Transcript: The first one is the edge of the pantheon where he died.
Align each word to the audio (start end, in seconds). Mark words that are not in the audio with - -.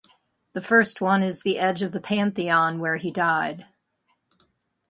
The 0.53 0.63
first 0.63 0.99
one 0.99 1.21
is 1.21 1.41
the 1.41 1.59
edge 1.59 1.83
of 1.83 1.91
the 1.91 2.01
pantheon 2.01 2.79
where 2.79 2.97
he 2.97 3.11
died. 3.11 3.67